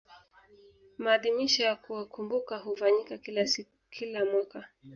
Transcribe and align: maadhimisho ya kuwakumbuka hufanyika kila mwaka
maadhimisho 0.97 1.63
ya 1.63 1.75
kuwakumbuka 1.75 2.57
hufanyika 2.57 3.17
kila 3.91 4.25
mwaka 4.25 4.67